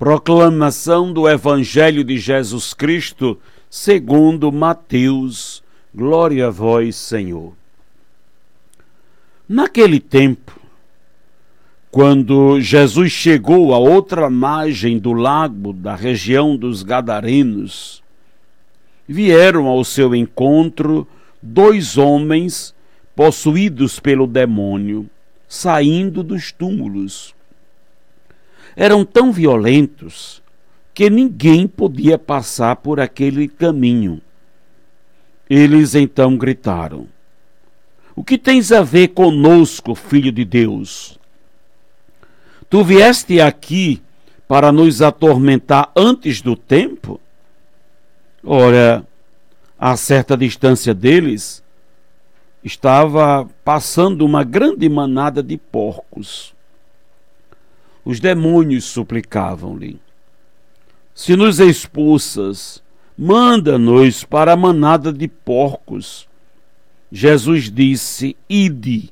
[0.00, 3.38] Proclamação do Evangelho de Jesus Cristo,
[3.68, 5.62] segundo Mateus.
[5.94, 7.52] Glória a vós, Senhor.
[9.46, 10.58] Naquele tempo,
[11.90, 18.02] quando Jesus chegou à outra margem do lago da região dos Gadarenos,
[19.06, 21.06] vieram ao seu encontro
[21.42, 22.74] dois homens
[23.14, 25.10] possuídos pelo demônio,
[25.46, 27.34] saindo dos túmulos.
[28.76, 30.42] Eram tão violentos
[30.94, 34.20] que ninguém podia passar por aquele caminho.
[35.48, 37.06] Eles então gritaram:
[38.14, 41.18] O que tens a ver conosco, filho de Deus?
[42.68, 44.00] Tu vieste aqui
[44.46, 47.20] para nos atormentar antes do tempo?
[48.44, 49.04] Ora,
[49.78, 51.62] a certa distância deles,
[52.62, 56.54] estava passando uma grande manada de porcos.
[58.04, 59.98] Os demônios suplicavam-lhe:
[61.14, 62.82] Se nos expulsas,
[63.16, 66.28] manda-nos para a manada de porcos.
[67.12, 69.10] Jesus disse: Ide.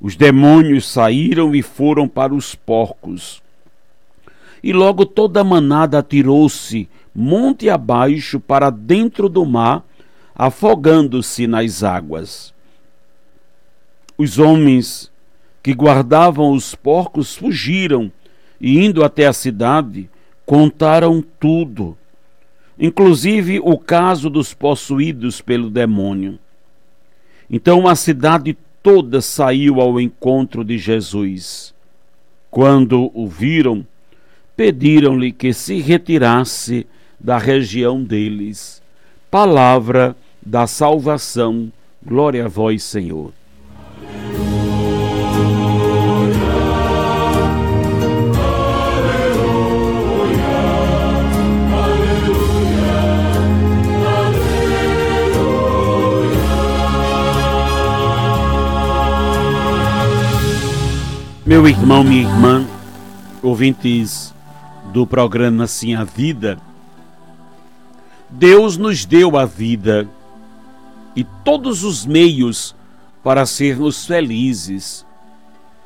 [0.00, 3.42] Os demônios saíram e foram para os porcos.
[4.62, 9.84] E logo toda a manada atirou-se monte abaixo para dentro do mar
[10.34, 12.52] afogando-se nas águas.
[14.18, 15.10] Os homens
[15.64, 18.12] que guardavam os porcos fugiram
[18.60, 20.10] e, indo até a cidade,
[20.44, 21.96] contaram tudo,
[22.78, 26.38] inclusive o caso dos possuídos pelo demônio.
[27.48, 31.72] Então a cidade toda saiu ao encontro de Jesus.
[32.50, 33.86] Quando o viram,
[34.54, 36.86] pediram-lhe que se retirasse
[37.18, 38.82] da região deles.
[39.30, 40.14] Palavra
[40.44, 41.72] da salvação.
[42.04, 43.32] Glória a vós, Senhor.
[61.46, 62.66] Meu irmão, minha irmã,
[63.42, 64.32] ouvintes
[64.94, 66.58] do programa Sim a Vida,
[68.30, 70.08] Deus nos deu a vida
[71.14, 72.74] e todos os meios
[73.22, 75.04] para sermos felizes.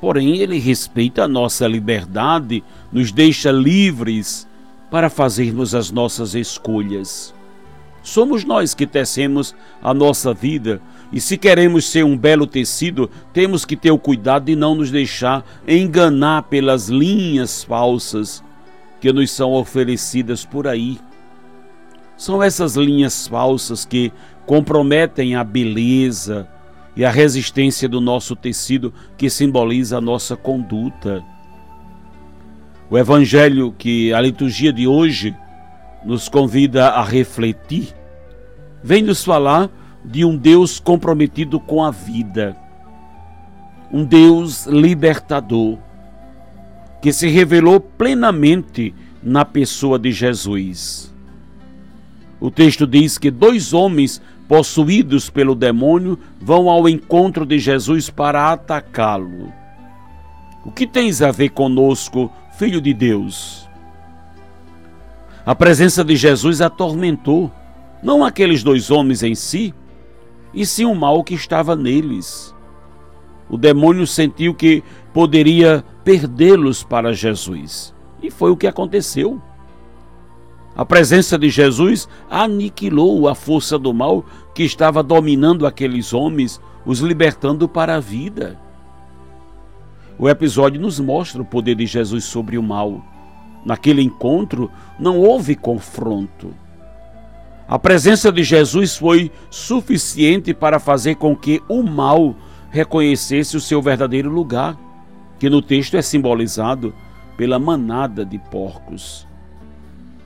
[0.00, 4.46] Porém, Ele respeita a nossa liberdade, nos deixa livres
[4.92, 7.34] para fazermos as nossas escolhas.
[8.00, 10.80] Somos nós que tecemos a nossa vida
[11.12, 14.90] e se queremos ser um belo tecido, temos que ter o cuidado de não nos
[14.90, 18.44] deixar enganar pelas linhas falsas
[19.00, 20.98] que nos são oferecidas por aí.
[22.16, 24.12] São essas linhas falsas que
[24.44, 26.48] comprometem a beleza
[26.94, 31.24] e a resistência do nosso tecido que simboliza a nossa conduta.
[32.90, 35.34] O evangelho que a liturgia de hoje
[36.04, 37.94] nos convida a refletir
[38.82, 39.70] vem nos falar
[40.04, 42.56] de um Deus comprometido com a vida,
[43.92, 45.78] um Deus libertador,
[47.00, 51.12] que se revelou plenamente na pessoa de Jesus.
[52.40, 58.52] O texto diz que dois homens possuídos pelo demônio vão ao encontro de Jesus para
[58.52, 59.52] atacá-lo.
[60.64, 63.68] O que tens a ver conosco, filho de Deus?
[65.44, 67.50] A presença de Jesus atormentou
[68.02, 69.74] não aqueles dois homens em si,
[70.52, 72.54] e sim o mal que estava neles.
[73.48, 74.82] O demônio sentiu que
[75.12, 79.40] poderia perdê-los para Jesus, e foi o que aconteceu.
[80.76, 84.24] A presença de Jesus aniquilou a força do mal
[84.54, 88.60] que estava dominando aqueles homens, os libertando para a vida.
[90.18, 93.02] O episódio nos mostra o poder de Jesus sobre o mal.
[93.64, 96.54] Naquele encontro não houve confronto.
[97.68, 102.34] A presença de Jesus foi suficiente para fazer com que o mal
[102.70, 104.74] reconhecesse o seu verdadeiro lugar,
[105.38, 106.94] que no texto é simbolizado
[107.36, 109.28] pela manada de porcos.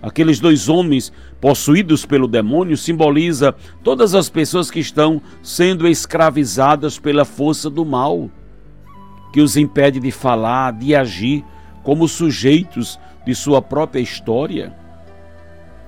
[0.00, 3.52] Aqueles dois homens possuídos pelo demônio simboliza
[3.82, 8.30] todas as pessoas que estão sendo escravizadas pela força do mal,
[9.32, 11.44] que os impede de falar, de agir
[11.82, 14.80] como sujeitos de sua própria história.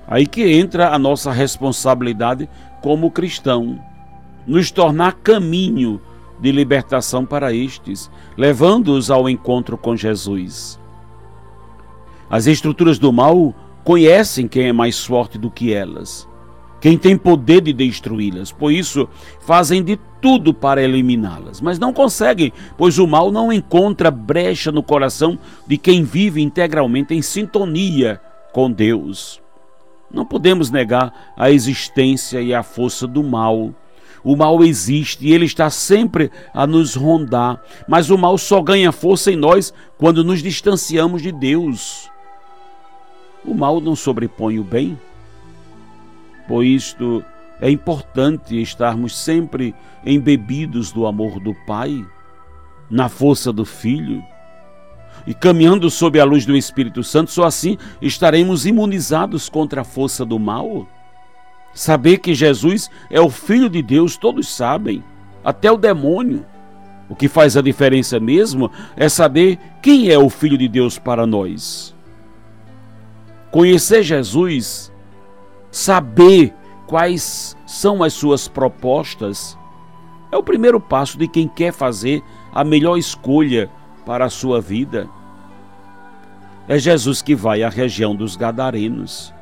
[0.07, 2.47] Aí que entra a nossa responsabilidade
[2.81, 3.79] como cristão,
[4.45, 5.99] nos tornar caminho
[6.39, 10.79] de libertação para estes, levando-os ao encontro com Jesus.
[12.29, 16.27] As estruturas do mal conhecem quem é mais forte do que elas,
[16.81, 19.07] quem tem poder de destruí-las, por isso
[19.39, 24.83] fazem de tudo para eliminá-las, mas não conseguem, pois o mal não encontra brecha no
[24.83, 28.21] coração de quem vive integralmente em sintonia
[28.51, 29.44] com Deus.
[30.15, 33.75] Não podemos negar a existência e a força do mal.
[34.23, 38.93] O mal existe e ele está sempre a nos rondar, mas o mal só ganha
[38.93, 42.09] força em nós quando nos distanciamos de Deus.
[43.43, 44.97] O mal não sobrepõe o bem.
[46.47, 47.21] Por isto
[47.59, 49.75] é importante estarmos sempre
[50.05, 52.05] embebidos do amor do Pai,
[52.89, 54.23] na força do Filho
[55.25, 60.25] e caminhando sob a luz do Espírito Santo, só assim estaremos imunizados contra a força
[60.25, 60.87] do mal.
[61.73, 65.03] Saber que Jesus é o Filho de Deus, todos sabem,
[65.43, 66.45] até o demônio.
[67.09, 71.27] O que faz a diferença mesmo é saber quem é o Filho de Deus para
[71.27, 71.93] nós.
[73.51, 74.91] Conhecer Jesus,
[75.71, 76.53] saber
[76.87, 79.57] quais são as suas propostas,
[80.31, 82.23] é o primeiro passo de quem quer fazer
[82.53, 83.69] a melhor escolha
[84.05, 85.07] para a sua vida.
[86.67, 89.33] É Jesus que vai à região dos Gadarenos.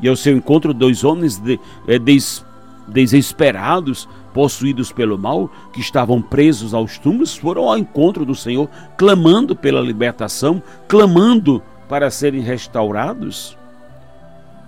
[0.00, 2.44] E ao seu encontro, dois homens de, é, des,
[2.88, 9.56] desesperados, possuídos pelo mal, que estavam presos aos túmulos, foram ao encontro do Senhor, clamando
[9.56, 13.56] pela libertação, clamando para serem restaurados.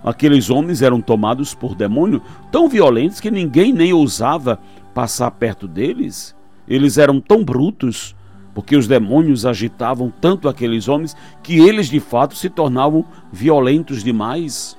[0.03, 2.21] Aqueles homens eram tomados por demônio
[2.51, 4.59] tão violentos que ninguém nem ousava
[4.93, 6.35] passar perto deles.
[6.67, 8.15] Eles eram tão brutos,
[8.53, 14.77] porque os demônios agitavam tanto aqueles homens que eles de fato se tornavam violentos demais.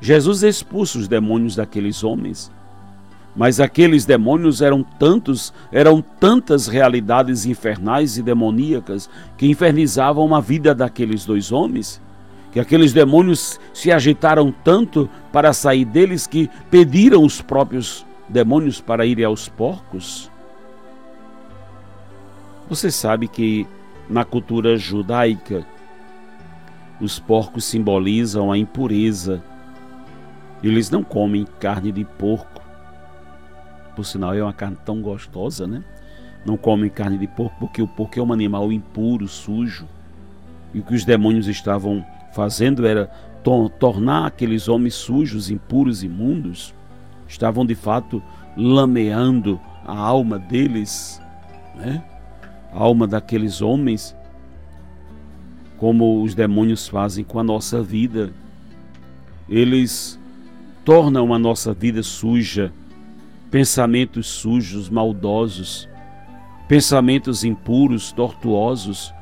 [0.00, 2.50] Jesus expulsa os demônios daqueles homens.
[3.36, 10.74] Mas aqueles demônios eram tantos, eram tantas realidades infernais e demoníacas que infernizavam a vida
[10.74, 12.00] daqueles dois homens,
[12.50, 19.04] que aqueles demônios se agitaram tanto para sair deles que pediram os próprios demônios para
[19.04, 20.30] irem aos porcos.
[22.68, 23.66] Você sabe que
[24.10, 25.64] na cultura judaica
[27.00, 29.42] os porcos simbolizam a impureza.
[30.62, 32.62] Eles não comem carne de porco.
[33.94, 35.84] Por sinal, é uma carne tão gostosa, né?
[36.44, 39.86] Não comem carne de porco porque o porco é um animal impuro, sujo.
[40.74, 43.06] E o que os demônios estavam fazendo era
[43.78, 46.74] tornar aqueles homens sujos, impuros, imundos.
[47.28, 48.20] Estavam de fato
[48.56, 51.20] lameando a alma deles,
[51.76, 52.02] né?
[52.76, 54.14] Alma daqueles homens,
[55.78, 58.32] como os demônios fazem com a nossa vida.
[59.48, 60.20] Eles
[60.84, 62.72] tornam a nossa vida suja,
[63.50, 65.88] pensamentos sujos, maldosos,
[66.68, 69.14] pensamentos impuros, tortuosos.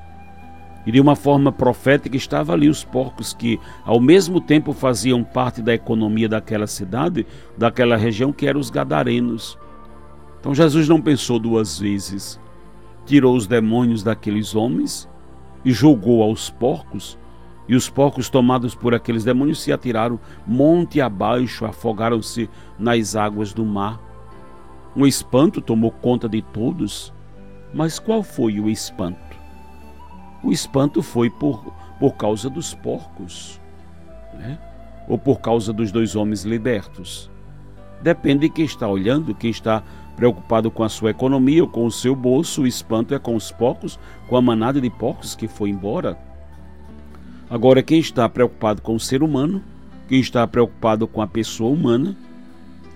[0.87, 5.63] E de uma forma profética estava ali os porcos que ao mesmo tempo faziam parte
[5.63, 7.27] da economia daquela cidade,
[7.57, 9.57] daquela região que eram os gadarenos.
[10.41, 12.39] Então Jesus não pensou duas vezes
[13.05, 15.09] tirou os demônios daqueles homens
[15.65, 17.19] e jogou aos porcos,
[17.67, 23.65] e os porcos, tomados por aqueles demônios, se atiraram monte abaixo, afogaram-se nas águas do
[23.65, 23.99] mar.
[24.95, 27.13] Um espanto tomou conta de todos,
[27.73, 29.19] mas qual foi o espanto?
[30.43, 33.59] O espanto foi por, por causa dos porcos,
[34.35, 34.59] né?
[35.09, 37.31] ou por causa dos dois homens libertos.
[38.03, 39.83] Depende de quem está olhando, quem está
[40.17, 43.51] preocupado com a sua economia ou com o seu bolso, o espanto é com os
[43.51, 46.19] porcos, com a manada de porcos que foi embora.
[47.51, 49.63] Agora, quem está preocupado com o ser humano,
[50.09, 52.17] quem está preocupado com a pessoa humana,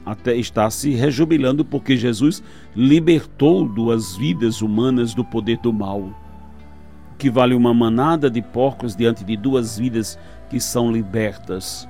[0.05, 2.43] até está se rejubilando porque Jesus
[2.75, 6.01] libertou duas vidas humanas do poder do mal.
[6.01, 11.87] O que vale uma manada de porcos diante de duas vidas que são libertas.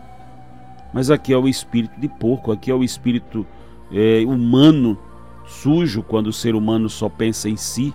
[0.93, 3.47] Mas aqui é o espírito de porco, aqui é o espírito
[3.93, 4.99] é, humano
[5.49, 7.93] sujo quando o ser humano só pensa em si,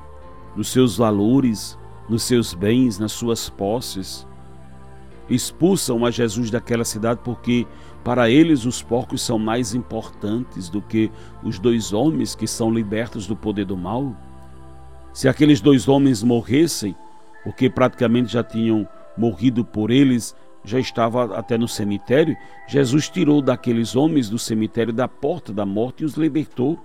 [0.56, 1.78] nos seus valores,
[2.10, 4.28] nos seus bens, nas suas posses.
[5.30, 7.66] Expulsam a Jesus daquela cidade porque
[8.04, 11.10] para eles os porcos são mais importantes do que
[11.42, 14.14] os dois homens que são libertos do poder do mal.
[15.14, 16.96] Se aqueles dois homens morressem,
[17.44, 22.36] porque praticamente já tinham morrido por eles, já estava até no cemitério,
[22.68, 26.80] Jesus tirou daqueles homens do cemitério da porta da morte e os libertou.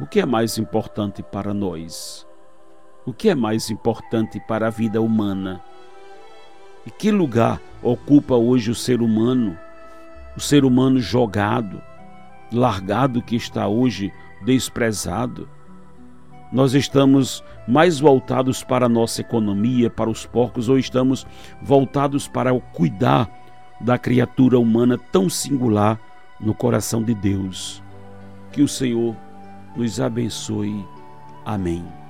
[0.00, 2.26] O que é mais importante para nós?
[3.04, 5.60] O que é mais importante para a vida humana?
[6.86, 9.56] E que lugar ocupa hoje o ser humano?
[10.34, 11.82] O ser humano jogado,
[12.50, 14.10] largado que está hoje
[14.42, 15.48] desprezado.
[16.50, 21.26] Nós estamos mais voltados para a nossa economia, para os porcos, ou estamos
[21.62, 23.30] voltados para o cuidar
[23.78, 26.00] da criatura humana tão singular
[26.40, 27.82] no coração de Deus.
[28.50, 29.14] Que o Senhor
[29.76, 30.86] nos abençoe.
[31.44, 32.01] Amém.